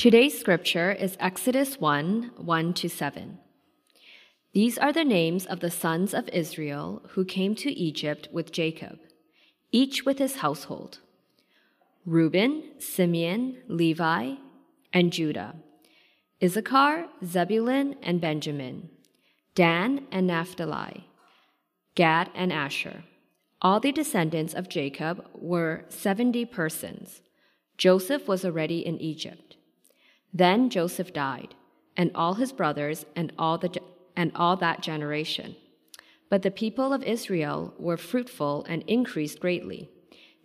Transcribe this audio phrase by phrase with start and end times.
[0.00, 3.36] Today's scripture is Exodus 1 1 to 7.
[4.54, 8.98] These are the names of the sons of Israel who came to Egypt with Jacob,
[9.72, 11.00] each with his household
[12.06, 14.36] Reuben, Simeon, Levi,
[14.90, 15.56] and Judah,
[16.42, 18.88] Issachar, Zebulun, and Benjamin,
[19.54, 21.08] Dan and Naphtali,
[21.94, 23.04] Gad and Asher.
[23.60, 27.20] All the descendants of Jacob were 70 persons.
[27.76, 29.49] Joseph was already in Egypt.
[30.32, 31.54] Then Joseph died,
[31.96, 33.80] and all his brothers and all, the,
[34.16, 35.56] and all that generation.
[36.28, 39.90] But the people of Israel were fruitful and increased greatly.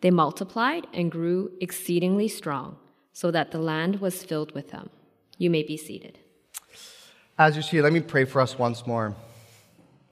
[0.02, 2.77] They multiplied and grew exceedingly strong,
[3.13, 4.89] so that the land was filled with them.
[5.38, 6.20] You may be seated.
[7.38, 9.16] As you see, let me pray for us once more.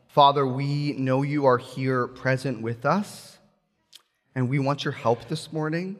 [0.07, 3.39] Father, we know you are here present with us,
[4.35, 5.97] and we want your help this morning.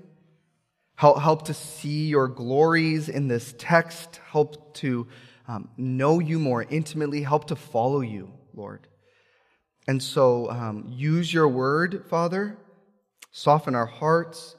[0.95, 4.19] Help, help to see your glories in this text.
[4.29, 5.07] Help to
[5.47, 7.23] um, know you more intimately.
[7.23, 8.87] Help to follow you, Lord.
[9.87, 12.57] And so um, use your word, Father.
[13.31, 14.55] Soften our hearts.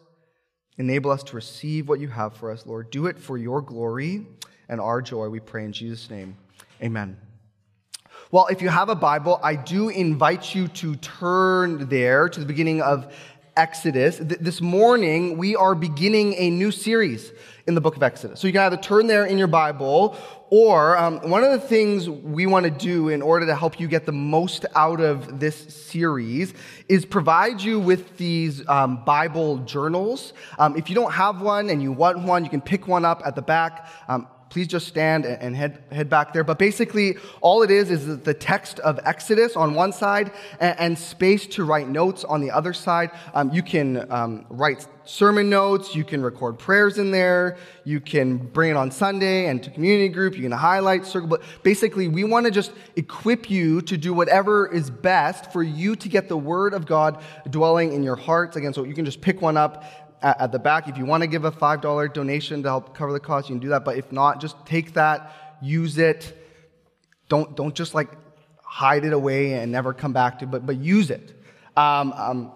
[0.77, 2.91] Enable us to receive what you have for us, Lord.
[2.91, 4.27] Do it for your glory
[4.69, 6.37] and our joy, we pray in Jesus' name.
[6.83, 7.17] Amen.
[8.31, 12.47] Well, if you have a Bible, I do invite you to turn there to the
[12.47, 13.15] beginning of
[13.57, 14.19] Exodus.
[14.21, 17.33] This morning, we are beginning a new series
[17.67, 18.41] in the book of Exodus.
[18.41, 20.17] So you can either turn there in your Bible,
[20.51, 23.89] or um, one of the things we want to do in order to help you
[23.89, 26.53] get the most out of this series
[26.89, 30.33] is provide you with these um, Bible journals.
[30.59, 33.23] Um, if you don't have one and you want one, you can pick one up
[33.25, 33.89] at the back.
[34.55, 36.45] Please just stand and head, head back there.
[36.45, 40.97] But basically, all it is is the text of Exodus on one side and, and
[40.97, 43.11] space to write notes on the other side.
[43.35, 48.37] Um, you can um, write sermon notes, you can record prayers in there, you can
[48.37, 51.29] bring it on Sunday and to community group, you can highlight, circle.
[51.29, 55.97] But basically, we want to just equip you to do whatever is best for you
[55.97, 57.21] to get the Word of God
[57.51, 58.57] dwelling in your hearts.
[58.57, 59.85] Again, so you can just pick one up
[60.25, 60.89] at, at the back.
[60.89, 63.61] If you want to give a $5 donation to help cover the cost, you can
[63.61, 63.85] do that.
[63.85, 66.37] But if not, just take that, use it.
[67.29, 68.09] Don't, don't just like
[68.63, 71.39] hide it away and never come back to, but, but use it.
[71.77, 72.53] Um, um,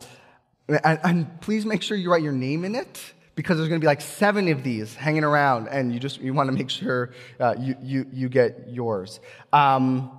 [0.68, 3.84] and, and, please make sure you write your name in it because there's going to
[3.84, 7.10] be like seven of these hanging around, and you just you want to make sure
[7.40, 9.18] uh, you, you you get yours.
[9.52, 10.16] Um,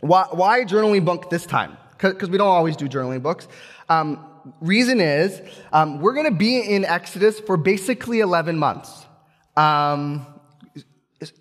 [0.00, 1.76] why, why journaling book this time?
[1.96, 3.48] Because we don't always do journaling books.
[3.88, 4.27] Um,
[4.60, 5.40] reason is
[5.72, 9.06] um, we're going to be in Exodus for basically 11 months.
[9.56, 10.26] Um,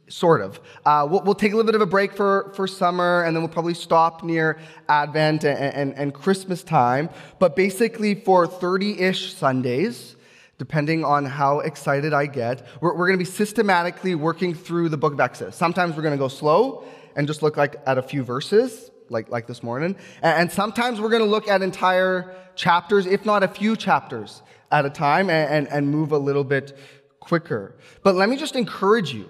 [0.10, 0.60] sort of.
[0.86, 3.44] Uh, we'll, we'll, take a little bit of a break for, for summer, and then
[3.44, 4.60] we'll probably stop near
[4.90, 7.10] Advent and, and, and Christmas time.
[7.40, 10.16] But basically, for 30 ish Sundays,
[10.58, 14.98] depending on how excited I get, we're, we're going to be systematically working through the
[14.98, 15.56] book of Exodus.
[15.56, 16.84] Sometimes we're going to go slow
[17.16, 19.96] and just look like at a few verses, like, like this morning.
[20.22, 24.42] And, and sometimes we're going to look at entire chapters, if not a few chapters
[24.72, 26.78] at a time, and, and, and move a little bit
[27.20, 27.78] quicker.
[28.04, 29.30] But let me just encourage you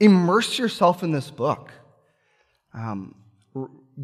[0.00, 1.72] immerse yourself in this book.
[2.72, 3.14] Um,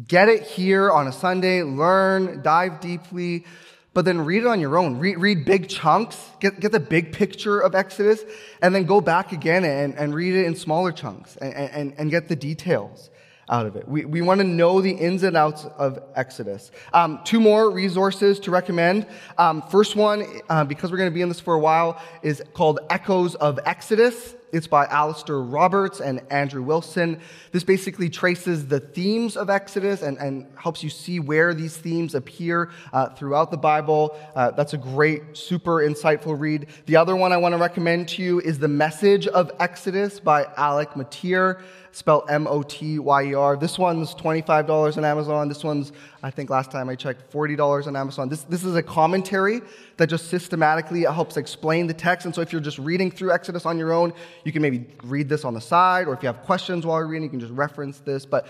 [0.07, 3.45] get it here on a Sunday, learn, dive deeply,
[3.93, 4.99] but then read it on your own.
[4.99, 8.23] Read, read big chunks, get, get the big picture of Exodus,
[8.61, 12.11] and then go back again and, and read it in smaller chunks and, and, and
[12.11, 13.09] get the details
[13.49, 13.87] out of it.
[13.87, 16.71] We, we want to know the ins and outs of Exodus.
[16.93, 19.05] Um, two more resources to recommend.
[19.37, 22.43] Um, first one, uh, because we're going to be in this for a while, is
[22.53, 24.35] called Echoes of Exodus.
[24.55, 27.19] It's by Alastair Roberts and Andrew Wilson.
[27.51, 32.15] This basically traces the themes of Exodus and, and helps you see where these themes
[32.15, 34.17] appear uh, throughout the Bible.
[34.33, 36.67] Uh, that's a great, super insightful read.
[36.85, 40.45] The other one I want to recommend to you is The Message of Exodus by
[40.55, 41.61] Alec Motyer
[41.95, 43.55] spelled M-O-T-Y-E-R.
[43.55, 45.47] This one's $25 on Amazon.
[45.47, 45.93] This one's,
[46.25, 48.29] I think last time I checked, $40 on Amazon.
[48.29, 49.61] This, this is a commentary
[49.97, 52.25] that just systematically helps explain the text.
[52.25, 54.11] And so if you're just reading through Exodus on your own,
[54.43, 57.05] you can maybe read this on the side, or if you have questions while you're
[57.05, 58.25] reading, you can just reference this.
[58.25, 58.47] But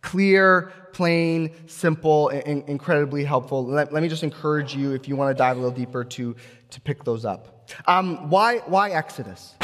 [0.00, 3.64] clear, plain, simple, and incredibly helpful.
[3.64, 6.34] Let, let, me just encourage you, if you want to dive a little deeper, to,
[6.70, 7.70] to pick those up.
[7.86, 9.54] Um, why, why Exodus?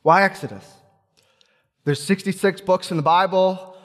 [0.00, 0.64] Why Exodus?
[1.84, 3.75] There's 66 books in the Bible.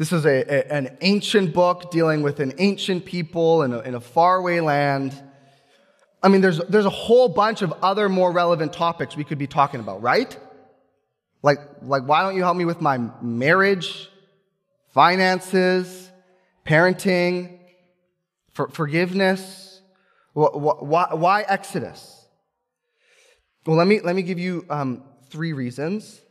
[0.00, 3.94] This is a, a, an ancient book dealing with an ancient people in a, in
[3.94, 5.14] a faraway land.
[6.22, 9.46] I mean, there's, there's a whole bunch of other more relevant topics we could be
[9.46, 10.34] talking about, right?
[11.42, 14.08] Like, like why don't you help me with my marriage,
[14.94, 16.10] finances,
[16.66, 17.58] parenting,
[18.54, 19.82] for, forgiveness?
[20.32, 22.24] Why, why, why Exodus?
[23.66, 26.22] Well, let me, let me give you um, three reasons.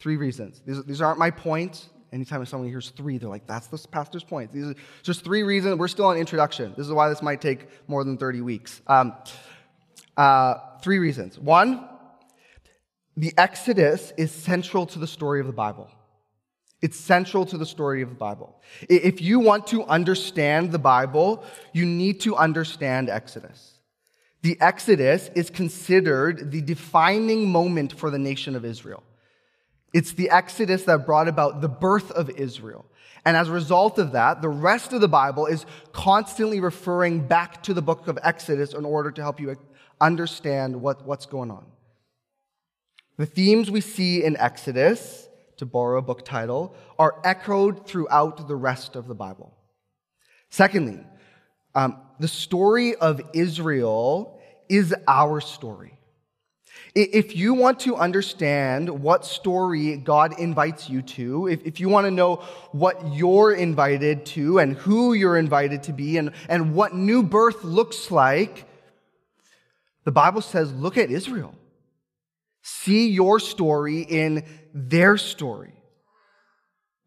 [0.00, 0.60] Three reasons.
[0.66, 1.88] These, these aren't my points.
[2.12, 4.52] Anytime someone hears three, they're like, that's the pastor's point.
[4.52, 5.78] These are just three reasons.
[5.78, 6.74] We're still on introduction.
[6.76, 8.82] This is why this might take more than 30 weeks.
[8.86, 9.14] Um,
[10.16, 11.38] uh, three reasons.
[11.38, 11.88] One,
[13.16, 15.90] the Exodus is central to the story of the Bible.
[16.82, 18.60] It's central to the story of the Bible.
[18.90, 23.78] If you want to understand the Bible, you need to understand Exodus.
[24.42, 29.02] The Exodus is considered the defining moment for the nation of Israel.
[29.92, 32.86] It's the Exodus that brought about the birth of Israel.
[33.24, 37.62] And as a result of that, the rest of the Bible is constantly referring back
[37.64, 39.56] to the book of Exodus in order to help you
[40.00, 41.64] understand what, what's going on.
[43.18, 45.28] The themes we see in Exodus,
[45.58, 49.54] to borrow a book title, are echoed throughout the rest of the Bible.
[50.50, 50.98] Secondly,
[51.74, 55.98] um, the story of Israel is our story.
[56.94, 62.06] If you want to understand what story God invites you to, if, if you want
[62.06, 62.36] to know
[62.72, 67.64] what you're invited to and who you're invited to be and, and what new birth
[67.64, 68.66] looks like,
[70.04, 71.54] the Bible says, look at Israel.
[72.60, 74.44] See your story in
[74.74, 75.72] their story.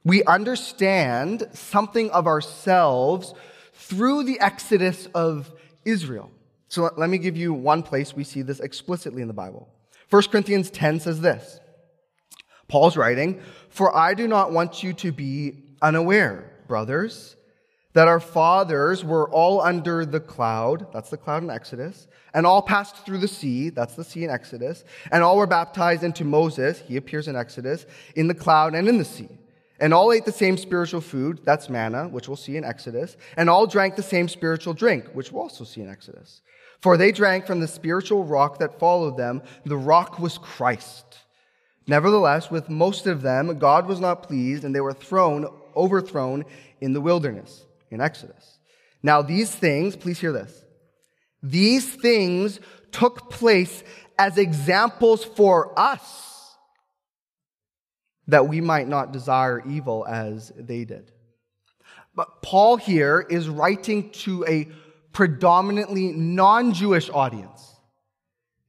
[0.04, 3.36] We understand something of ourselves
[3.74, 5.52] through the exodus of
[5.84, 6.32] Israel.
[6.70, 9.70] So let me give you one place we see this explicitly in the Bible.
[10.10, 11.60] 1 Corinthians 10 says this
[12.68, 17.36] Paul's writing, For I do not want you to be unaware, brothers,
[17.94, 22.62] that our fathers were all under the cloud, that's the cloud in Exodus, and all
[22.62, 26.80] passed through the sea, that's the sea in Exodus, and all were baptized into Moses,
[26.80, 27.86] he appears in Exodus,
[28.16, 29.30] in the cloud and in the sea.
[29.80, 33.50] And all ate the same spiritual food, that's manna, which we'll see in Exodus, and
[33.50, 36.42] all drank the same spiritual drink, which we'll also see in Exodus.
[36.86, 39.42] For they drank from the spiritual rock that followed them.
[39.66, 41.18] The rock was Christ.
[41.88, 46.46] Nevertheless, with most of them, God was not pleased, and they were thrown, overthrown
[46.82, 48.60] in the wilderness, in Exodus.
[49.02, 50.64] Now, these things, please hear this.
[51.42, 52.60] These things
[52.92, 53.84] took place
[54.20, 56.56] as examples for us,
[58.28, 61.12] that we might not desire evil as they did.
[62.16, 64.68] But Paul here is writing to a
[65.16, 67.74] predominantly non Jewish audience.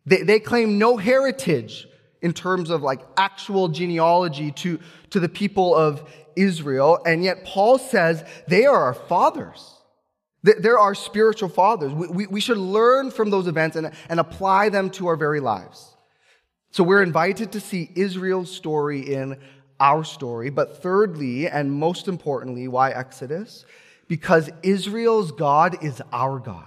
[0.06, 1.88] They, they claim no heritage
[2.22, 4.78] in terms of like actual genealogy to,
[5.10, 7.00] to the people of Israel.
[7.04, 9.74] And yet Paul says they are our fathers.
[10.44, 11.92] They're our spiritual fathers.
[11.92, 15.40] We, we, we should learn from those events and, and apply them to our very
[15.40, 15.96] lives.
[16.70, 19.38] So we're invited to see Israel's story in
[19.80, 20.50] our story.
[20.50, 23.64] But thirdly, and most importantly, why Exodus?
[24.08, 26.66] Because Israel's God is our God.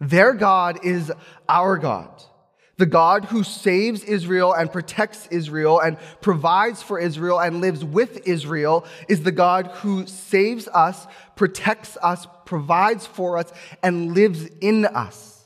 [0.00, 1.12] Their God is
[1.48, 2.22] our God.
[2.78, 8.26] The God who saves Israel and protects Israel and provides for Israel and lives with
[8.26, 11.06] Israel is the God who saves us,
[11.36, 15.44] protects us, provides for us, and lives in us.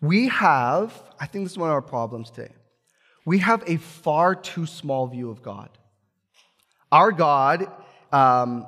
[0.00, 2.52] We have, I think this is one of our problems today,
[3.24, 5.68] we have a far too small view of God.
[6.90, 7.70] Our God
[8.12, 8.66] um,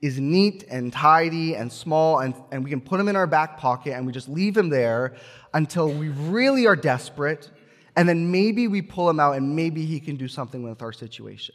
[0.00, 3.58] is neat and tidy and small, and, and we can put him in our back
[3.58, 5.14] pocket and we just leave him there
[5.52, 7.50] until we really are desperate,
[7.96, 10.92] and then maybe we pull him out and maybe he can do something with our
[10.92, 11.54] situation.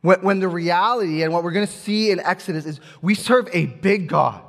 [0.00, 3.48] When, when the reality and what we're going to see in Exodus is we serve
[3.52, 4.42] a big God.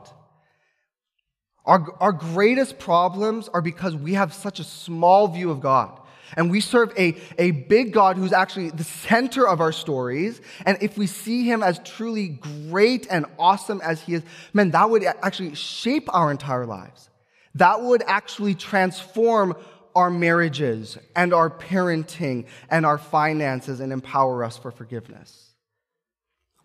[1.66, 6.00] Our, our greatest problems are because we have such a small view of God.
[6.36, 10.42] And we serve a, a big God who's actually the center of our stories.
[10.66, 14.24] And if we see him as truly great and awesome as he is,
[14.54, 17.10] man, that would actually shape our entire lives.
[17.56, 19.56] That would actually transform
[19.96, 25.52] our marriages and our parenting and our finances and empower us for forgiveness.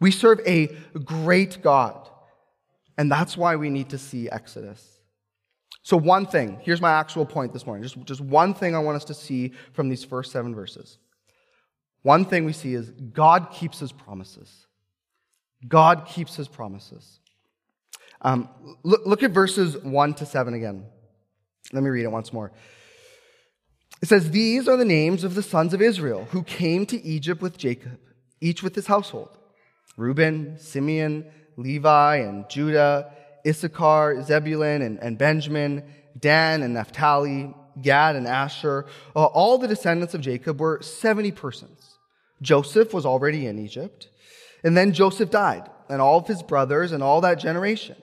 [0.00, 0.68] We serve a
[1.04, 2.08] great God.
[2.96, 4.97] And that's why we need to see Exodus.
[5.88, 7.82] So, one thing, here's my actual point this morning.
[7.82, 10.98] Just, just one thing I want us to see from these first seven verses.
[12.02, 14.66] One thing we see is God keeps his promises.
[15.66, 17.20] God keeps his promises.
[18.20, 18.50] Um,
[18.82, 20.84] look, look at verses 1 to 7 again.
[21.72, 22.52] Let me read it once more.
[24.02, 27.40] It says, These are the names of the sons of Israel who came to Egypt
[27.40, 27.98] with Jacob,
[28.42, 29.38] each with his household
[29.96, 31.24] Reuben, Simeon,
[31.56, 33.10] Levi, and Judah
[33.48, 35.84] Issachar, Zebulun, and, and Benjamin,
[36.18, 41.98] Dan and Naphtali, Gad and Asher, uh, all the descendants of Jacob were 70 persons.
[42.42, 44.08] Joseph was already in Egypt.
[44.64, 47.96] And then Joseph died, and all of his brothers and all that generation.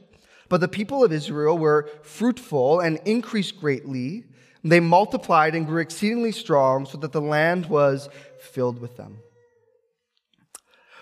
[0.47, 4.25] But the people of Israel were fruitful and increased greatly.
[4.63, 8.09] They multiplied and grew exceedingly strong so that the land was
[8.39, 9.19] filled with them.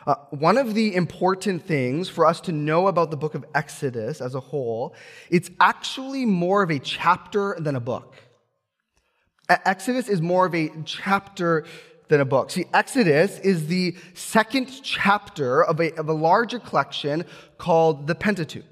[0.05, 4.19] Uh, one of the important things for us to know about the book of Exodus
[4.19, 4.93] as a whole,
[5.29, 8.15] it's actually more of a chapter than a book.
[9.49, 11.65] Exodus is more of a chapter
[12.07, 12.51] than a book.
[12.51, 17.25] See, Exodus is the second chapter of a, of a larger collection
[17.57, 18.65] called the Pentateuch.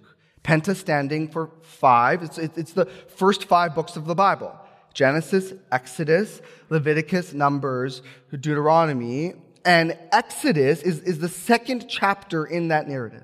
[0.43, 2.23] Penta standing for five.
[2.23, 4.57] It's, it's the first five books of the Bible.
[4.93, 9.33] Genesis, Exodus, Leviticus, Numbers, Deuteronomy,
[9.65, 13.23] and Exodus is, is the second chapter in that narrative.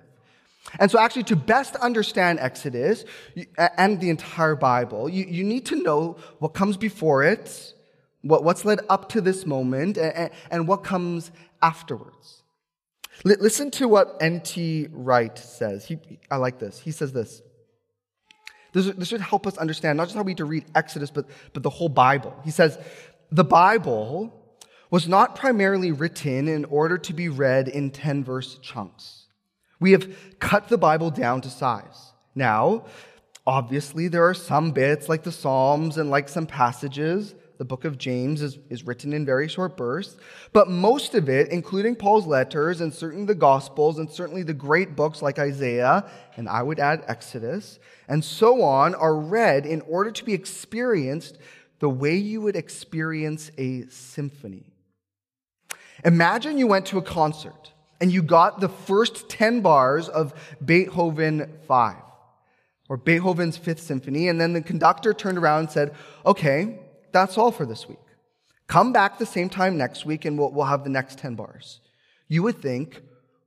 [0.80, 3.06] And so, actually, to best understand Exodus
[3.78, 7.74] and the entire Bible, you, you need to know what comes before it,
[8.22, 12.44] what, what's led up to this moment, and, and what comes afterwards.
[13.26, 14.90] L- listen to what N.T.
[14.92, 15.86] Wright says.
[15.86, 15.98] He,
[16.30, 16.80] I like this.
[16.80, 17.42] He says this.
[18.74, 21.28] This, this should help us understand not just how we need to read Exodus, but,
[21.54, 22.36] but the whole Bible.
[22.44, 22.78] He says,
[23.32, 24.37] The Bible
[24.90, 29.26] was not primarily written in order to be read in 10 verse chunks.
[29.80, 32.14] We have cut the Bible down to size.
[32.34, 32.86] Now,
[33.46, 37.36] obviously, there are some bits like the Psalms and like some passages.
[37.58, 40.18] The book of James is, is written in very short bursts,
[40.54, 44.96] but most of it, including Paul's letters and certainly the Gospels and certainly the great
[44.96, 50.12] books like Isaiah, and I would add Exodus, and so on, are read in order
[50.12, 51.40] to be experienced
[51.80, 54.77] the way you would experience a symphony.
[56.08, 60.34] Imagine you went to a concert and you got the first 10 bars of
[60.64, 61.96] Beethoven 5
[62.88, 65.94] or Beethoven's Fifth Symphony, and then the conductor turned around and said,
[66.26, 66.80] Okay,
[67.12, 68.00] that's all for this week.
[68.68, 71.82] Come back the same time next week and we'll, we'll have the next 10 bars.
[72.30, 73.02] You would think,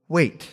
[0.06, 0.46] Wait.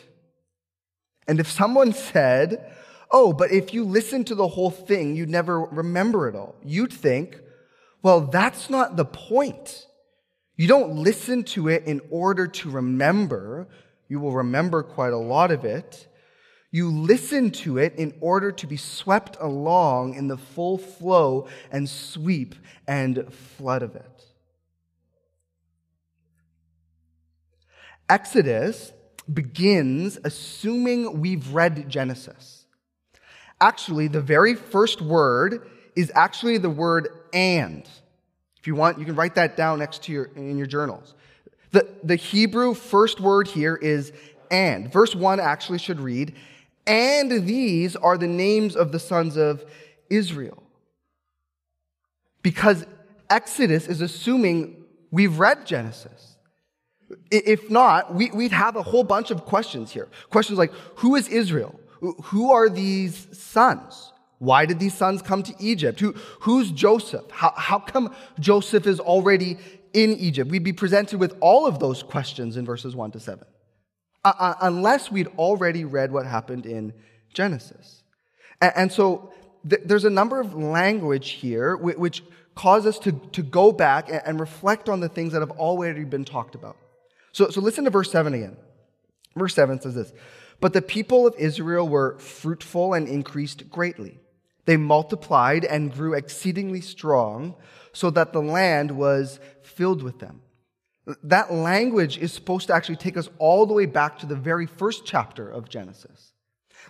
[1.28, 2.74] And if someone said,
[3.12, 6.94] Oh, but if you listen to the whole thing, you'd never remember it all, you'd
[6.94, 7.42] think,
[8.02, 9.88] Well, that's not the point.
[10.58, 13.68] You don't listen to it in order to remember.
[14.08, 16.08] You will remember quite a lot of it.
[16.72, 21.88] You listen to it in order to be swept along in the full flow and
[21.88, 22.56] sweep
[22.88, 24.26] and flood of it.
[28.10, 28.92] Exodus
[29.32, 32.66] begins assuming we've read Genesis.
[33.60, 37.88] Actually, the very first word is actually the word and.
[38.68, 41.16] You want, you can write that down next to your, in your journals.
[41.72, 44.12] The, the Hebrew first word here is
[44.52, 44.92] and.
[44.92, 46.36] Verse 1 actually should read,
[46.86, 49.64] and these are the names of the sons of
[50.10, 50.62] Israel.
[52.42, 52.86] Because
[53.30, 56.36] Exodus is assuming we've read Genesis.
[57.32, 60.10] If not, we, would have a whole bunch of questions here.
[60.30, 61.80] Questions like, who is Israel?
[62.02, 64.12] Who are these sons?
[64.40, 66.00] Why did these sons come to Egypt?
[66.00, 67.30] Who, who's Joseph?
[67.32, 69.58] How, how come Joseph is already
[69.94, 70.52] in Egypt?
[70.52, 73.44] We'd be presented with all of those questions in verses 1 to 7,
[74.24, 76.94] uh, uh, unless we'd already read what happened in
[77.34, 78.04] Genesis.
[78.62, 79.32] And, and so
[79.68, 84.10] th- there's a number of language here which, which cause us to, to go back
[84.10, 86.78] and, and reflect on the things that have already been talked about.
[87.32, 88.56] So, so listen to verse 7 again.
[89.36, 90.14] Verse 7 says this
[90.60, 94.20] But the people of Israel were fruitful and increased greatly.
[94.68, 97.56] They multiplied and grew exceedingly strong,
[97.94, 100.42] so that the land was filled with them.
[101.24, 104.66] That language is supposed to actually take us all the way back to the very
[104.66, 106.34] first chapter of Genesis.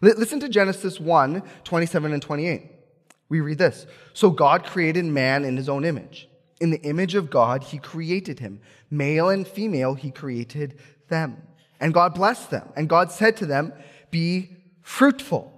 [0.02, 2.72] Listen to Genesis 1 27 and 28.
[3.30, 6.28] We read this So God created man in his own image.
[6.60, 8.60] In the image of God, he created him.
[8.90, 10.80] Male and female, he created
[11.10, 11.44] them.
[11.80, 12.70] And God blessed them.
[12.76, 13.72] And God said to them,
[14.10, 15.54] Be fruitful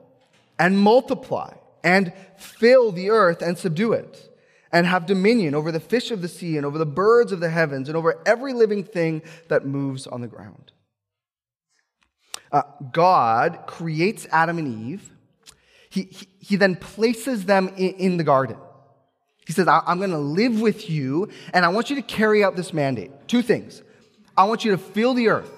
[0.59, 4.29] and multiply and fill the earth and subdue it,
[4.71, 7.49] and have dominion over the fish of the sea and over the birds of the
[7.49, 10.71] heavens and over every living thing that moves on the ground.
[12.51, 15.11] Uh, God creates Adam and Eve.
[15.89, 18.57] He, he, he then places them in, in, the garden.
[19.45, 22.55] He says, I'm going to live with you, and I want you to carry out
[22.55, 23.11] this mandate.
[23.27, 23.81] Two things.
[24.37, 25.51] I want you to fill the earth.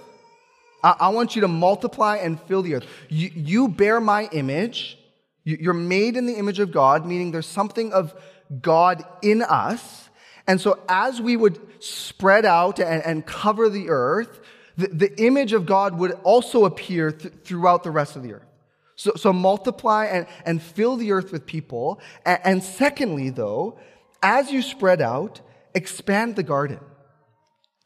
[0.83, 2.85] I, I want you to multiply and fill the earth.
[3.09, 4.97] You, you bear my image,
[5.43, 8.13] you're made in the image of God, meaning there's something of
[8.61, 10.09] God in us.
[10.47, 14.39] And so, as we would spread out and, and cover the earth,
[14.77, 18.47] the, the, image of God would also appear th- throughout the rest of the earth.
[18.95, 21.99] So, so multiply and, and fill the earth with people.
[22.25, 23.79] And, and secondly, though,
[24.21, 25.41] as you spread out,
[25.73, 26.79] expand the garden,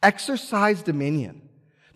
[0.04, 1.45] exercise dominion.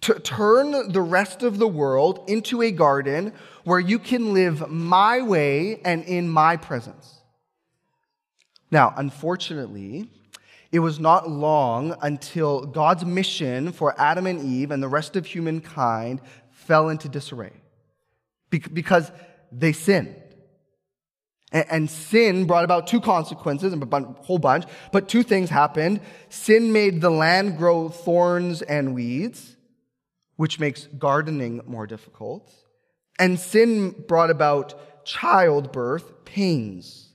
[0.02, 5.22] To turn the rest of the world into a garden where you can live my
[5.22, 7.22] way and in my presence.
[8.72, 10.10] Now, unfortunately,
[10.72, 15.26] it was not long until God's mission for Adam and Eve and the rest of
[15.26, 17.54] humankind fell into disarray
[18.50, 19.12] because
[19.52, 20.16] they sinned.
[21.52, 26.02] And sin brought about two consequences, and a whole bunch, but two things happened.
[26.30, 29.56] Sin made the land grow thorns and weeds,
[30.40, 32.50] which makes gardening more difficult.
[33.20, 37.10] And sin brought about childbirth pains,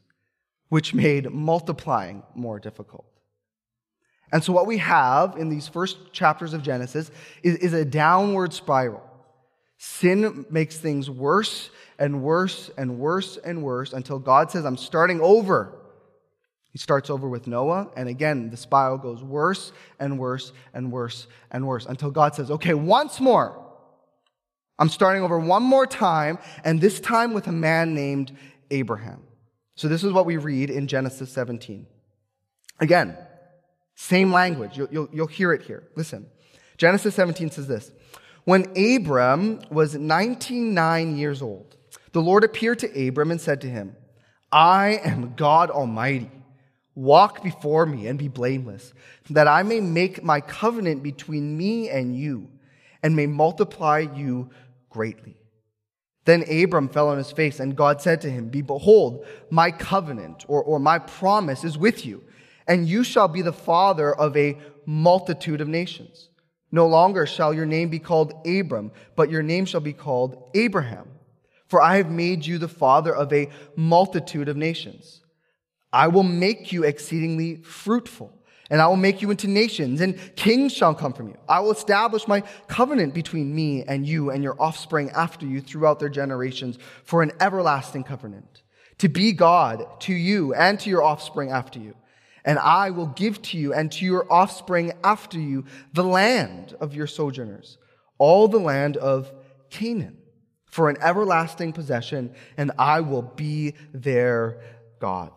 [0.69, 3.07] which made multiplying more difficult.
[4.31, 7.11] And so, what we have in these first chapters of Genesis
[7.43, 9.03] is, is a downward spiral.
[9.79, 15.23] Sin makes things worse and worse and worse and worse until God says, I'm starting
[15.23, 15.73] over.
[16.75, 21.29] He starts over with Noah, and again, the spiral goes worse and worse and worse
[21.53, 23.61] and worse until God says, Okay, once more.
[24.77, 28.37] I'm starting over one more time, and this time with a man named
[28.73, 29.23] Abraham.
[29.77, 31.87] So, this is what we read in Genesis 17.
[32.81, 33.17] Again,
[33.95, 34.77] same language.
[34.77, 35.85] You'll, you'll, you'll hear it here.
[35.95, 36.27] Listen.
[36.77, 37.93] Genesis 17 says this
[38.43, 41.77] When Abram was 99 years old,
[42.11, 43.95] the Lord appeared to Abram and said to him,
[44.51, 46.33] I am God Almighty.
[46.95, 48.95] Walk before me and be blameless,
[49.31, 52.49] that I may make my covenant between me and you,
[53.03, 54.51] and may multiply you
[54.91, 55.37] greatly.
[56.25, 60.63] Then Abram fell on his face, and God said to him, Behold, my covenant or,
[60.63, 62.23] or my promise is with you,
[62.67, 66.31] and you shall be the father of a multitude of nations.
[66.71, 71.09] No longer shall your name be called Abram, but your name shall be called Abraham
[71.75, 75.24] for I have made you the father of a multitude of nations.
[75.95, 78.37] I will make you exceedingly fruitful,
[78.69, 81.39] and I will make you into nations, and kings shall come from you.
[81.49, 86.01] I will establish my covenant between me and you and your offspring after you throughout
[86.01, 88.63] their generations for an everlasting covenant,
[88.99, 91.95] to be God to you and to your offspring after you.
[92.45, 96.93] And I will give to you and to your offspring after you the land of
[96.93, 97.79] your sojourners,
[98.19, 99.33] all the land of
[99.71, 100.19] Canaan
[100.67, 104.61] for an everlasting possession, and I will be their
[104.99, 105.33] God.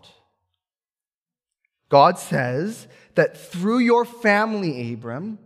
[1.89, 5.39] God says that through your family, Abram,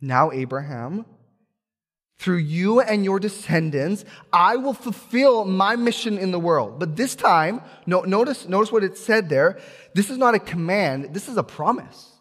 [0.00, 1.04] now Abraham,
[2.18, 6.78] through you and your descendants, I will fulfill my mission in the world.
[6.78, 9.58] But this time, no, notice, notice what it said there.
[9.94, 12.12] This is not a command, this is a promise.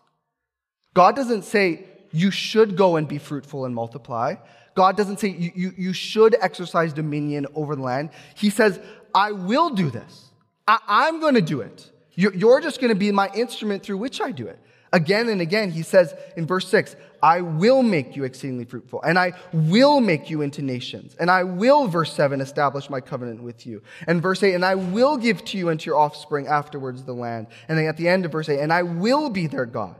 [0.93, 4.35] God doesn't say, you should go and be fruitful and multiply.
[4.75, 8.11] God doesn't say you, you, you should exercise dominion over the land.
[8.35, 8.79] He says,
[9.13, 10.29] I will do this.
[10.67, 11.89] I, am going to do it.
[12.19, 14.59] You're, just going to be my instrument through which I do it.
[14.91, 19.19] Again and again, he says in verse 6, I will make you exceedingly fruitful, and
[19.19, 23.67] I will make you into nations, and I will, verse 7, establish my covenant with
[23.67, 23.83] you.
[24.07, 27.13] And verse 8, and I will give to you and to your offspring afterwards the
[27.13, 27.47] land.
[27.67, 29.97] And then at the end of verse 8, and I will be their God.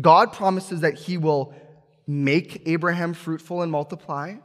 [0.00, 1.52] God promises that he will
[2.06, 4.36] make Abraham fruitful and multiply,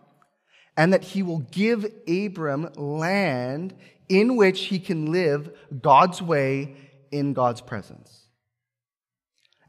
[0.76, 3.76] and that he will give Abram land
[4.12, 5.50] in which he can live
[5.82, 6.76] God's way
[7.12, 8.26] in God's presence.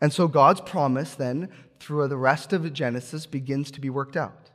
[0.00, 4.50] And so God's promise then, through the rest of Genesis, begins to be worked out.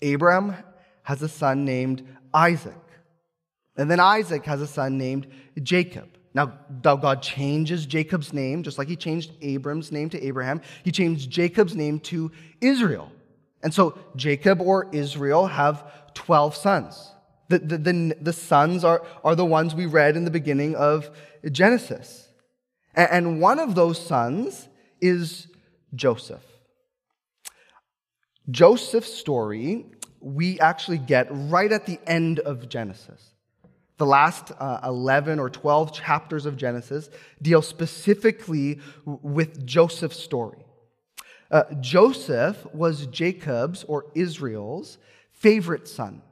[0.00, 0.54] Abraham
[1.02, 2.72] has a son named Isaac.
[3.76, 5.26] And then Isaac has a son named
[5.60, 6.08] Jacob.
[6.32, 10.60] Now, God changes Jacob's name, just like he changed Abram's name to Abraham.
[10.84, 13.10] He changed Jacob's name to Israel.
[13.64, 17.10] And so Jacob or Israel have 12 sons.
[17.50, 21.10] The, the, the, the sons are, are the ones we read in the beginning of
[21.50, 22.28] Genesis.
[22.94, 24.68] And, and one of those sons
[25.00, 25.48] is
[25.94, 26.44] Joseph.
[28.48, 29.86] Joseph's story
[30.20, 33.32] we actually get right at the end of Genesis.
[33.96, 37.10] The last uh, 11 or 12 chapters of Genesis
[37.42, 40.64] deal specifically with Joseph's story.
[41.50, 44.98] Uh, Joseph was Jacob's or Israel's
[45.32, 46.22] favorite son.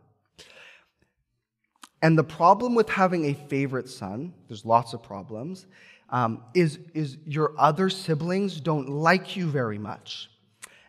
[2.03, 5.67] And the problem with having a favorite son, there's lots of problems,
[6.11, 10.31] um, is, is your other siblings don't like you very much.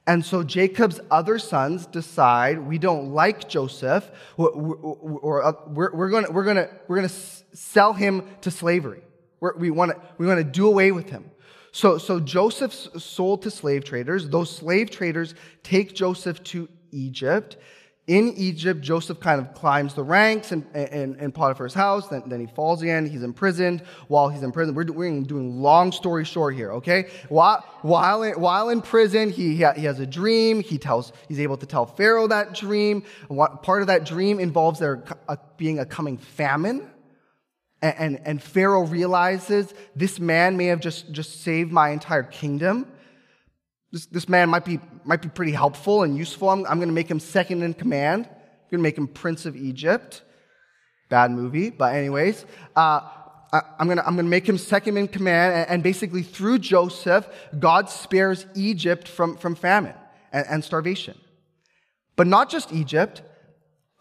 [0.08, 6.34] And so Jacob's other sons decide we don't like Joseph, or, or we're, we're going
[6.34, 9.04] we're gonna, we're gonna sell him to slavery.
[9.40, 11.30] We're, we want to we wanna do away with him.
[11.72, 14.28] So, so Joseph's sold to slave traders.
[14.28, 17.58] Those slave traders take Joseph to Egypt.
[18.10, 22.08] In Egypt, Joseph kind of climbs the ranks in, in, in Potiphar's house.
[22.08, 23.08] Then, then he falls again.
[23.08, 23.82] He's imprisoned.
[24.08, 27.10] While he's in prison, we're, we're doing long story short here, okay?
[27.30, 30.62] While, while, in, while in prison, he, he has a dream.
[30.62, 33.04] He tells, he's able to tell Pharaoh that dream.
[33.62, 36.90] Part of that dream involves there uh, being a coming famine.
[37.84, 42.88] And, and, and Pharaoh realizes this man may have just, just saved my entire kingdom.
[43.92, 46.50] This, this man might be, might be pretty helpful and useful.
[46.50, 48.26] I'm, I'm going to make him second in command.
[48.26, 50.22] I'm going to make him Prince of Egypt.
[51.10, 52.46] Bad movie, but anyways.
[52.76, 53.02] Uh,
[53.52, 55.56] I, am going to I'm to make him second in command.
[55.56, 59.96] And, and, basically, through Joseph, God spares Egypt from, from famine
[60.32, 61.18] and, and starvation.
[62.16, 63.24] But not just Egypt.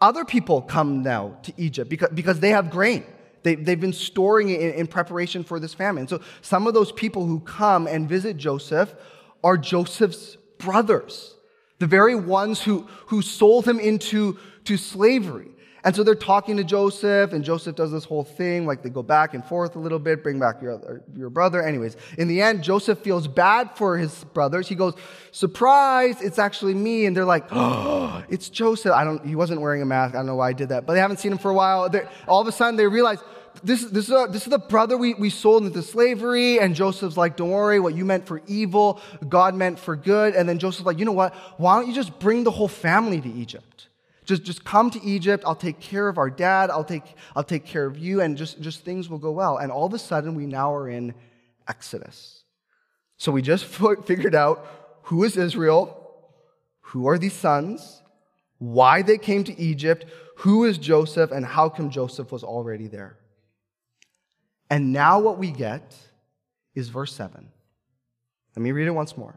[0.01, 3.03] Other people come now to Egypt because, because they have grain.
[3.43, 6.07] They, they've been storing it in, in preparation for this famine.
[6.07, 8.93] So some of those people who come and visit Joseph
[9.43, 11.35] are Joseph's brothers,
[11.79, 15.51] the very ones who, who sold him into to slavery.
[15.81, 19.01] And so they're talking to Joseph, and Joseph does this whole thing, like they go
[19.01, 21.63] back and forth a little bit, bring back your, your brother.
[21.63, 24.67] Anyways, in the end, Joseph feels bad for his brothers.
[24.67, 24.93] He goes,
[25.31, 27.05] surprise, it's actually me.
[27.05, 28.91] And they're like, oh, it's Joseph.
[28.91, 30.15] I don't, he wasn't wearing a mask.
[30.15, 31.89] I don't know why I did that, but they haven't seen him for a while.
[31.89, 33.19] They're, all of a sudden they realize,
[33.63, 36.59] this, this, is, a, this is the brother we, we sold into slavery.
[36.59, 40.35] And Joseph's like, don't worry, what you meant for evil, God meant for good.
[40.35, 41.33] And then Joseph's like, you know what?
[41.57, 43.87] Why don't you just bring the whole family to Egypt?
[44.25, 45.43] Just, just come to Egypt.
[45.45, 46.69] I'll take care of our dad.
[46.69, 47.03] I'll take,
[47.35, 48.21] I'll take care of you.
[48.21, 49.57] And just, just things will go well.
[49.57, 51.15] And all of a sudden, we now are in
[51.67, 52.43] Exodus.
[53.17, 53.65] So we just
[54.05, 54.65] figured out
[55.03, 55.95] who is Israel,
[56.81, 58.03] who are these sons,
[58.59, 60.05] why they came to Egypt,
[60.37, 63.17] who is Joseph, and how come Joseph was already there.
[64.69, 65.95] And now what we get
[66.75, 67.49] is verse 7.
[68.55, 69.35] Let me read it once more.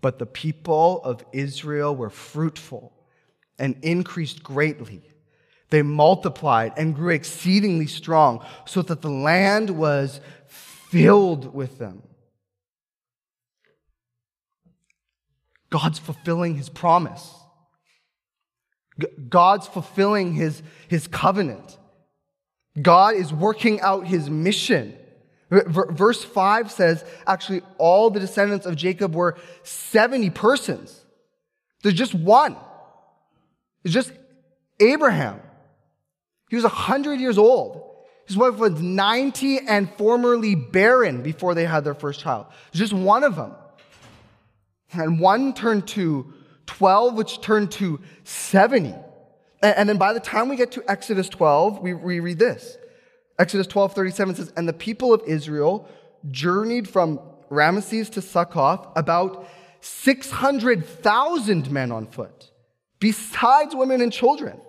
[0.00, 2.92] But the people of Israel were fruitful
[3.58, 5.02] and increased greatly.
[5.70, 12.02] They multiplied and grew exceedingly strong, so that the land was filled with them.
[15.70, 17.34] God's fulfilling his promise.
[19.28, 21.78] God's fulfilling his, his covenant.
[22.80, 24.96] God is working out his mission.
[25.50, 31.04] Verse 5 says actually all the descendants of Jacob were 70 persons.
[31.82, 32.56] There's just one.
[33.84, 34.12] It's just
[34.80, 35.40] Abraham.
[36.50, 37.82] He was 100 years old.
[38.26, 42.46] His wife was 90 and formerly barren before they had their first child.
[42.72, 43.54] Just one of them.
[44.92, 46.32] And one turned to
[46.66, 48.94] 12, which turned to 70.
[49.64, 52.76] And then by the time we get to Exodus 12, we, we read this.
[53.38, 55.88] Exodus 12, 37 says, And the people of Israel
[56.30, 57.18] journeyed from
[57.50, 59.48] Ramesses to Succoth, about
[59.80, 62.50] 600,000 men on foot,
[63.00, 64.60] besides women and children.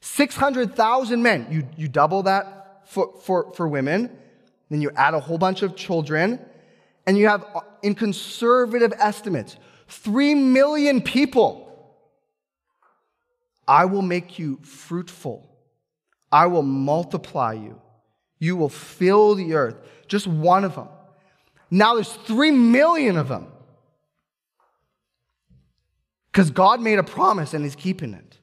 [0.00, 1.46] 600,000 men.
[1.50, 4.10] You, you double that for, for, for women,
[4.70, 6.40] then you add a whole bunch of children,
[7.06, 9.56] and you have, uh, in conservative estimates,
[9.88, 11.65] 3 million people
[13.68, 15.50] I will make you fruitful.
[16.30, 17.80] I will multiply you.
[18.38, 19.76] You will fill the earth.
[20.08, 20.88] Just one of them.
[21.70, 23.48] Now there's three million of them.
[26.30, 28.38] Because God made a promise and He's keeping it.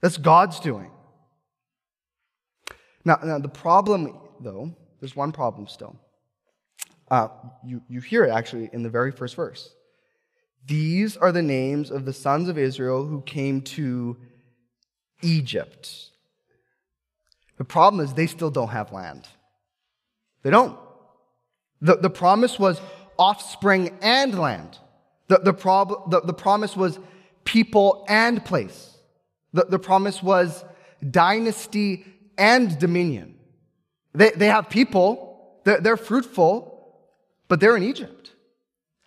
[0.00, 0.90] That's God's doing.
[3.04, 5.96] Now, now the problem, though, there's one problem still.
[7.10, 7.28] Uh,
[7.66, 9.74] you, you hear it actually in the very first verse.
[10.66, 14.16] These are the names of the sons of Israel who came to
[15.22, 16.10] Egypt.
[17.58, 19.26] The problem is they still don't have land.
[20.42, 20.78] They don't.
[21.80, 22.80] The, the promise was
[23.18, 24.78] offspring and land.
[25.28, 26.98] The, the, prob- the, the promise was
[27.44, 28.96] people and place.
[29.52, 30.64] The, the promise was
[31.08, 32.04] dynasty
[32.38, 33.36] and dominion.
[34.14, 36.96] They, they have people, they're, they're fruitful,
[37.48, 38.32] but they're in Egypt.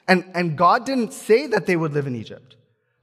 [0.07, 2.55] And, and God didn't say that they would live in Egypt.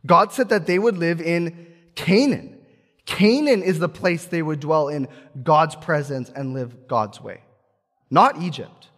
[0.06, 2.58] God said that they would live in Canaan.
[3.06, 5.08] Canaan is the place they would dwell in
[5.42, 7.40] God's presence and live God's way,
[8.10, 8.88] not Egypt.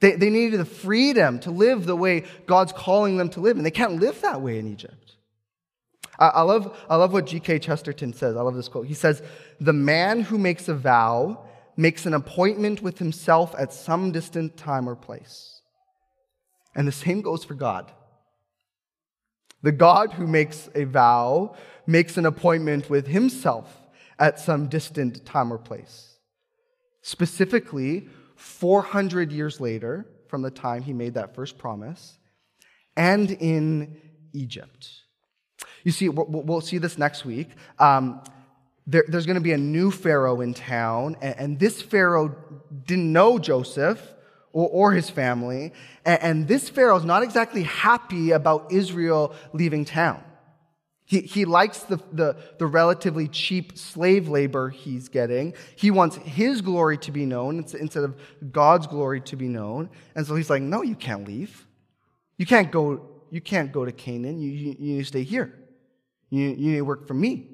[0.00, 3.64] They, they needed the freedom to live the way God's calling them to live, and
[3.64, 5.16] they can't live that way in Egypt.
[6.18, 7.60] I, I love, I love what G.K.
[7.60, 8.36] Chesterton says.
[8.36, 8.86] I love this quote.
[8.86, 9.22] He says,
[9.60, 11.44] The man who makes a vow
[11.76, 15.53] makes an appointment with himself at some distant time or place.
[16.74, 17.92] And the same goes for God.
[19.62, 21.56] The God who makes a vow
[21.86, 23.82] makes an appointment with himself
[24.18, 26.16] at some distant time or place.
[27.02, 32.18] Specifically, 400 years later from the time he made that first promise,
[32.96, 34.00] and in
[34.32, 34.90] Egypt.
[35.84, 37.50] You see, we'll see this next week.
[37.78, 38.22] Um,
[38.86, 42.34] there, there's going to be a new Pharaoh in town, and, and this Pharaoh
[42.86, 44.13] didn't know Joseph
[44.54, 45.72] or, or his family,
[46.06, 50.22] and, and this Pharaoh is not exactly happy about Israel leaving town.
[51.06, 55.52] He, he likes the, the, the, relatively cheap slave labor he's getting.
[55.76, 58.16] He wants his glory to be known instead of
[58.50, 59.90] God's glory to be known.
[60.14, 61.66] And so he's like, no, you can't leave.
[62.38, 64.40] You can't go, you can't go to Canaan.
[64.40, 65.54] You, you, you need to stay here.
[66.30, 67.48] You, you need to work for me.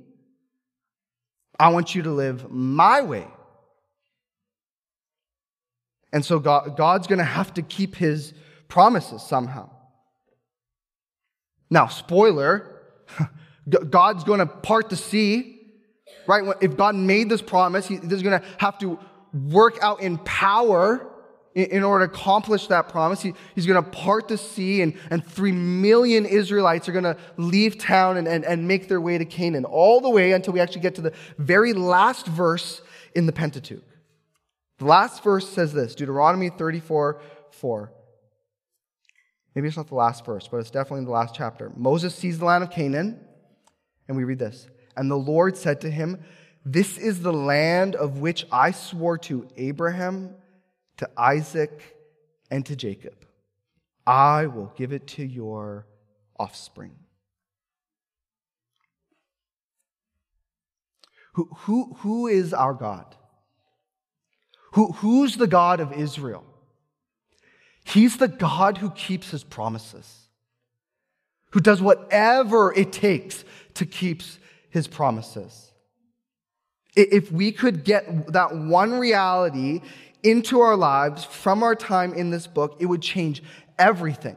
[1.58, 3.26] I want you to live my way.
[6.12, 8.35] And so God, God's going to have to keep his
[8.68, 9.70] promises somehow.
[11.70, 12.81] Now, spoiler,
[13.68, 15.61] God's going to part the sea,
[16.27, 16.44] right?
[16.61, 18.99] If God made this promise, he's going to have to
[19.33, 21.07] work out in power
[21.55, 23.23] in order to accomplish that promise.
[23.23, 27.16] He, he's going to part the sea, and, and three million Israelites are going to
[27.37, 30.61] leave town and, and, and make their way to Canaan, all the way until we
[30.61, 32.83] actually get to the very last verse
[33.14, 33.83] in the Pentateuch.
[34.81, 37.21] The last verse says this Deuteronomy 34
[37.53, 37.93] 4.
[39.55, 41.73] Maybe it's not the last verse, but it's definitely the last chapter.
[41.77, 43.21] Moses sees the land of Canaan,
[44.09, 44.69] and we read this.
[44.97, 46.23] And the Lord said to him,
[46.64, 50.35] This is the land of which I swore to Abraham
[51.01, 51.97] to Isaac,
[52.51, 53.25] and to Jacob.
[54.07, 55.87] I will give it to your
[56.38, 56.93] offspring.
[61.33, 63.16] Who, who, who is our God?
[64.72, 66.44] Who, who's the God of Israel?
[67.85, 70.28] He's the God who keeps his promises,
[71.50, 74.22] who does whatever it takes to keep
[74.68, 75.72] his promises.
[76.94, 79.80] If we could get that one reality
[80.22, 83.42] into our lives from our time in this book, it would change
[83.78, 84.37] everything.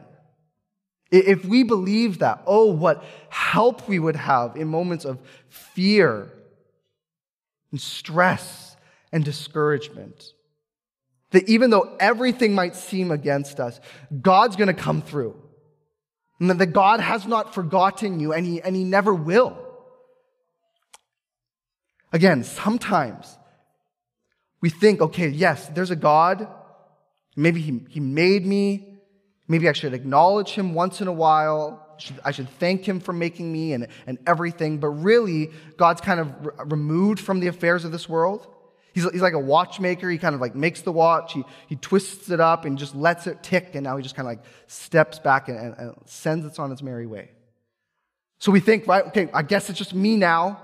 [1.11, 5.19] If we believe that, oh, what help we would have in moments of
[5.49, 6.31] fear
[7.71, 8.72] and stress
[9.13, 10.33] and discouragement.
[11.31, 13.79] That even though everything might seem against us,
[14.21, 15.39] God's going to come through.
[16.39, 19.57] And that God has not forgotten you and he, and he never will.
[22.11, 23.37] Again, sometimes
[24.61, 26.47] we think, okay, yes, there's a God.
[27.35, 28.99] Maybe he, he made me.
[29.47, 31.97] Maybe I should acknowledge him once in a while.
[32.25, 34.79] I should thank him for making me and, and everything.
[34.79, 38.47] But really, God's kind of re- removed from the affairs of this world.
[38.93, 40.09] He's, he's like a watchmaker.
[40.09, 43.27] He kind of like makes the watch, he, he twists it up and just lets
[43.27, 43.71] it tick.
[43.73, 46.71] And now he just kind of like steps back and, and, and sends it on
[46.71, 47.31] its merry way.
[48.37, 50.61] So we think, right, okay, I guess it's just me now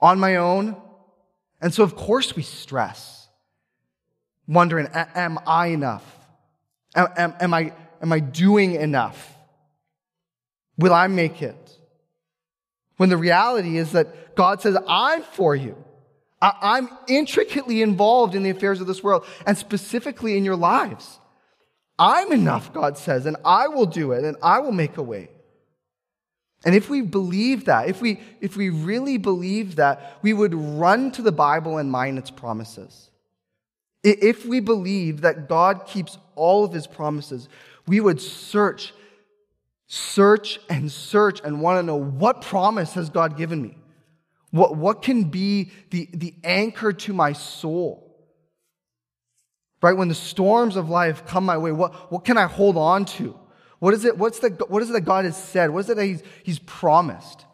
[0.00, 0.76] on my own.
[1.60, 3.28] And so, of course, we stress,
[4.46, 6.04] wondering, am I enough?
[6.94, 9.34] Am, am, am, I, am I doing enough?
[10.78, 11.76] Will I make it?
[12.96, 15.76] When the reality is that God says, I'm for you.
[16.40, 21.18] I, am intricately involved in the affairs of this world and specifically in your lives.
[21.98, 25.30] I'm enough, God says, and I will do it and I will make a way.
[26.64, 31.12] And if we believe that, if we, if we really believe that, we would run
[31.12, 33.10] to the Bible and mine its promises.
[34.02, 37.48] If we believe that God keeps all of his promises,
[37.86, 38.92] we would search,
[39.86, 43.76] search, and search and want to know what promise has God given me?
[44.50, 48.04] What, what can be the, the anchor to my soul?
[49.82, 49.96] Right?
[49.96, 53.38] When the storms of life come my way, what, what can I hold on to?
[53.78, 55.70] What is it, what's the, what is it that God has said?
[55.70, 57.44] What is it that he's, he's promised?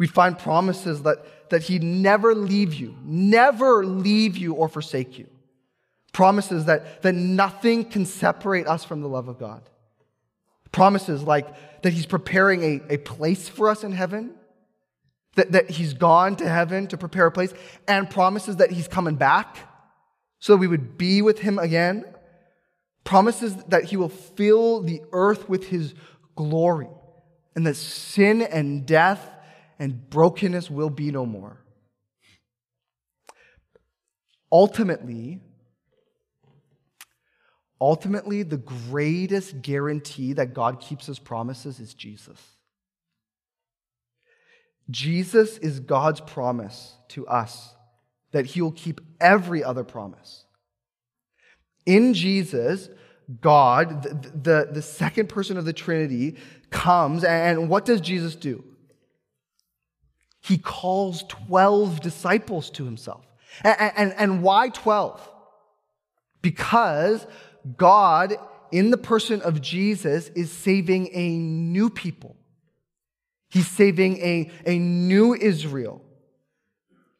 [0.00, 5.26] We find promises that, that He'd never leave you, never leave you or forsake you.
[6.14, 9.60] Promises that, that nothing can separate us from the love of God.
[10.72, 14.32] Promises like that He's preparing a, a place for us in heaven,
[15.36, 17.52] that, that He's gone to heaven to prepare a place,
[17.86, 19.56] and promises that He's coming back
[20.38, 22.04] so that we would be with Him again
[23.04, 25.94] promises that he will fill the earth with his
[26.36, 26.88] glory,
[27.54, 29.30] and that sin and death
[29.78, 31.64] and brokenness will be no more.
[34.52, 35.40] Ultimately,
[37.80, 42.40] ultimately, the greatest guarantee that God keeps his promises is Jesus.
[44.90, 47.74] Jesus is God's promise to us
[48.32, 50.44] that he will keep every other promise.
[51.86, 52.88] In Jesus,
[53.40, 56.36] God, the, the, the, second person of the Trinity,
[56.70, 58.64] comes, and what does Jesus do?
[60.40, 63.24] He calls 12 disciples to himself.
[63.62, 65.28] And, and, and why 12?
[66.42, 67.26] Because
[67.76, 68.36] God,
[68.72, 72.36] in the person of Jesus, is saving a new people.
[73.50, 76.02] He's saving a, a new Israel.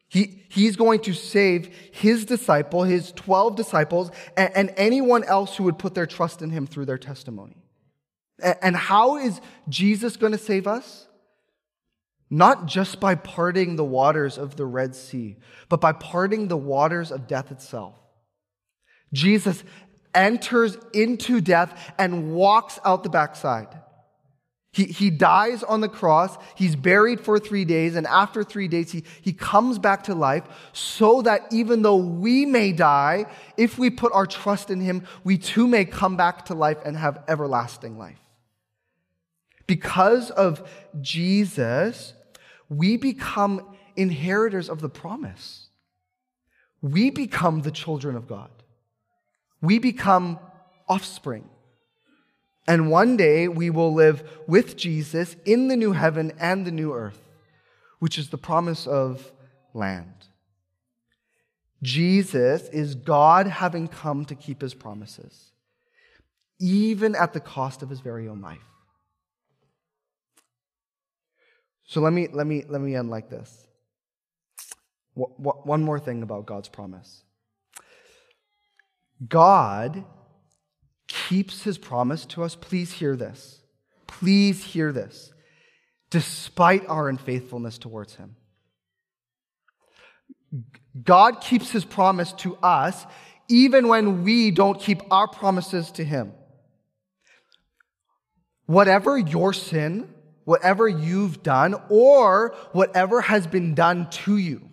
[0.07, 5.65] He, he's going to save his disciple, his 12 disciples, and, and anyone else who
[5.65, 7.57] would put their trust in him through their testimony.
[8.41, 9.39] And, and how is
[9.69, 11.07] Jesus going to save us?
[12.29, 17.11] Not just by parting the waters of the Red Sea, but by parting the waters
[17.11, 17.95] of death itself.
[19.13, 19.63] Jesus
[20.15, 23.67] enters into death and walks out the backside.
[24.73, 28.89] He, he dies on the cross, he's buried for three days, and after three days,
[28.91, 33.25] he, he comes back to life so that even though we may die,
[33.57, 36.95] if we put our trust in him, we too may come back to life and
[36.95, 38.19] have everlasting life.
[39.67, 40.69] Because of
[41.01, 42.13] Jesus,
[42.69, 45.67] we become inheritors of the promise.
[46.81, 48.49] We become the children of God.
[49.61, 50.39] We become
[50.87, 51.49] offspring.
[52.71, 56.93] And one day we will live with Jesus in the new heaven and the new
[56.93, 57.19] earth,
[57.99, 59.33] which is the promise of
[59.73, 60.13] land.
[61.83, 65.51] Jesus is God having come to keep his promises,
[66.61, 68.63] even at the cost of his very own life.
[71.83, 73.67] So let me, let me, let me end like this.
[75.15, 77.25] One more thing about God's promise
[79.27, 80.05] God
[81.11, 83.61] keeps his promise to us, please hear this.
[84.07, 85.33] Please hear this.
[86.09, 88.35] Despite our unfaithfulness towards him.
[91.03, 93.05] God keeps his promise to us
[93.47, 96.33] even when we don't keep our promises to him.
[98.65, 100.07] Whatever your sin,
[100.45, 104.69] whatever you've done, or whatever has been done to you,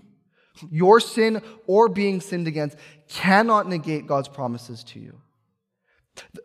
[0.71, 2.77] your sin or being sinned against
[3.09, 5.21] cannot negate God's promises to you.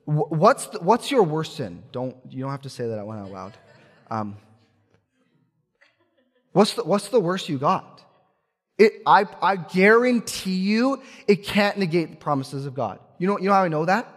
[0.05, 1.83] What's, the, what's your worst sin?
[1.91, 3.53] Don't, you don't have to say that out loud.
[4.09, 4.37] Um,
[6.51, 8.03] what's, the, what's the worst you got?
[8.77, 12.99] It, I, I guarantee you it can't negate the promises of God.
[13.19, 14.07] You know, you know how I know that?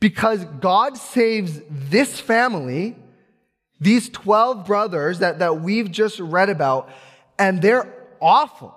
[0.00, 2.96] Because God saves this family,
[3.80, 6.90] these 12 brothers that, that we've just read about,
[7.38, 8.74] and they're awful.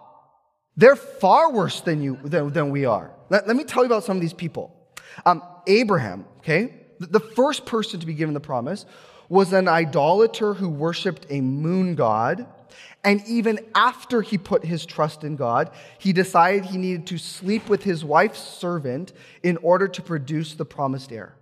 [0.76, 3.12] They're far worse than you than, than we are.
[3.30, 4.77] Let, let me tell you about some of these people.
[5.26, 8.86] Um, Abraham, okay, the first person to be given the promise
[9.30, 12.48] was an idolater who worshiped a moon god.
[13.04, 17.70] And even after he put his trust in God, he decided he needed to sleep
[17.70, 21.36] with his wife's servant in order to produce the promised heir.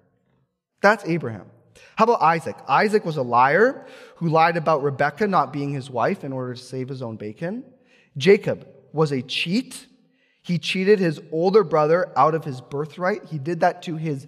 [0.82, 1.48] That's Abraham.
[1.96, 2.56] How about Isaac?
[2.68, 3.86] Isaac was a liar
[4.18, 7.64] who lied about Rebekah not being his wife in order to save his own bacon.
[8.18, 9.88] Jacob was a cheat
[10.46, 13.26] he cheated his older brother out of his birthright.
[13.26, 14.28] He did that to his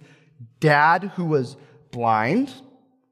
[0.58, 1.56] dad, who was
[1.92, 2.52] blind.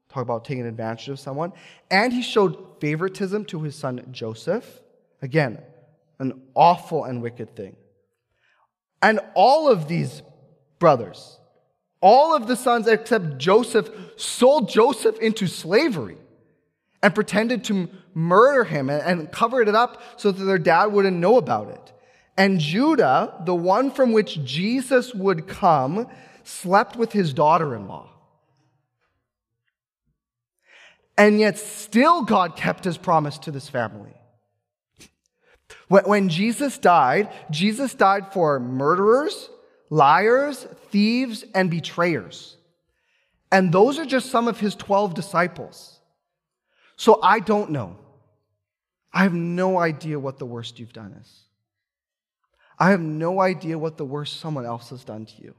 [0.09, 1.53] Talk about taking advantage of someone.
[1.89, 4.81] And he showed favoritism to his son Joseph.
[5.21, 5.61] Again,
[6.19, 7.77] an awful and wicked thing.
[9.01, 10.21] And all of these
[10.77, 11.39] brothers,
[12.01, 16.17] all of the sons except Joseph, sold Joseph into slavery
[17.01, 21.37] and pretended to murder him and covered it up so that their dad wouldn't know
[21.37, 21.93] about it.
[22.37, 26.07] And Judah, the one from which Jesus would come,
[26.43, 28.09] slept with his daughter in law.
[31.17, 34.13] And yet, still, God kept his promise to this family.
[35.87, 39.49] When Jesus died, Jesus died for murderers,
[39.89, 42.57] liars, thieves, and betrayers.
[43.51, 45.99] And those are just some of his 12 disciples.
[46.97, 47.97] So I don't know.
[49.13, 51.46] I have no idea what the worst you've done is.
[52.79, 55.55] I have no idea what the worst someone else has done to you.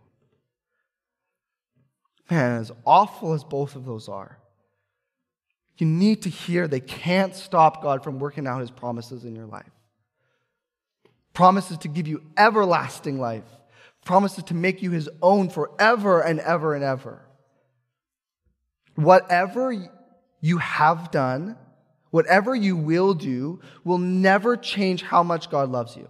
[2.31, 4.39] Man, as awful as both of those are,
[5.79, 9.47] you need to hear they can't stop God from working out his promises in your
[9.47, 9.71] life.
[11.33, 13.45] Promises to give you everlasting life,
[14.05, 17.23] promises to make you his own forever and ever and ever.
[18.97, 19.91] Whatever
[20.41, 21.57] you have done,
[22.11, 26.09] whatever you will do, will never change how much God loves you.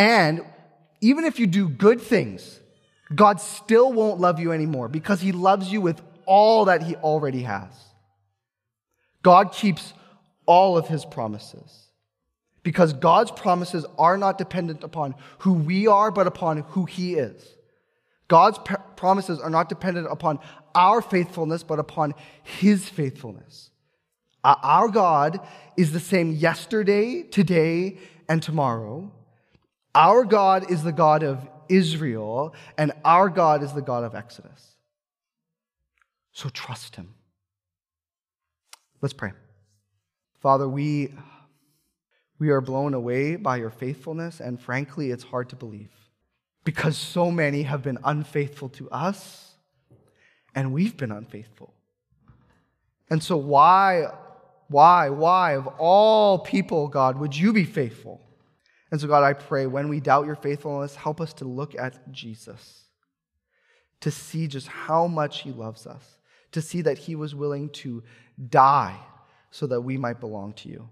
[0.00, 0.46] And
[1.02, 2.58] even if you do good things,
[3.14, 7.42] God still won't love you anymore because he loves you with all that he already
[7.42, 7.70] has.
[9.22, 9.92] God keeps
[10.46, 11.88] all of his promises
[12.62, 17.46] because God's promises are not dependent upon who we are, but upon who he is.
[18.26, 18.58] God's
[18.96, 20.38] promises are not dependent upon
[20.74, 23.68] our faithfulness, but upon his faithfulness.
[24.42, 25.46] Our God
[25.76, 27.98] is the same yesterday, today,
[28.30, 29.12] and tomorrow.
[29.94, 34.76] Our God is the God of Israel, and our God is the God of Exodus.
[36.32, 37.14] So trust him.
[39.00, 39.32] Let's pray.
[40.40, 41.12] Father, we,
[42.38, 45.90] we are blown away by your faithfulness, and frankly, it's hard to believe
[46.64, 49.54] because so many have been unfaithful to us,
[50.54, 51.74] and we've been unfaithful.
[53.08, 54.06] And so, why,
[54.68, 58.20] why, why, of all people, God, would you be faithful?
[58.90, 62.10] And so, God, I pray when we doubt your faithfulness, help us to look at
[62.10, 62.84] Jesus,
[64.00, 66.18] to see just how much he loves us,
[66.52, 68.02] to see that he was willing to
[68.48, 68.98] die
[69.50, 70.88] so that we might belong to you.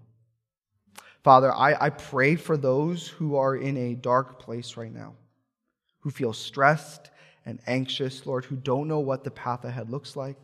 [1.23, 5.15] Father, I, I pray for those who are in a dark place right now,
[5.99, 7.11] who feel stressed
[7.45, 10.37] and anxious, Lord, who don't know what the path ahead looks like.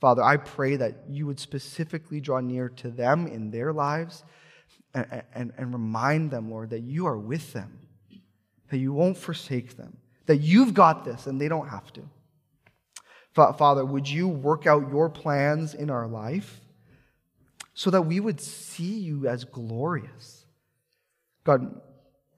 [0.00, 4.24] Father, I pray that you would specifically draw near to them in their lives
[4.94, 7.78] and, and, and remind them, Lord, that you are with them,
[8.70, 12.02] that you won't forsake them, that you've got this and they don't have to.
[13.32, 16.60] Father, would you work out your plans in our life
[17.74, 20.44] so that we would see you as glorious?
[21.44, 21.80] God,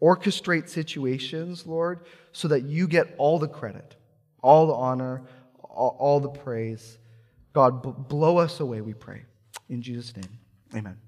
[0.00, 3.96] orchestrate situations, Lord, so that you get all the credit,
[4.42, 5.22] all the honor,
[5.62, 6.98] all, all the praise.
[7.52, 9.22] God, blow us away, we pray.
[9.68, 10.38] In Jesus' name,
[10.74, 10.98] amen.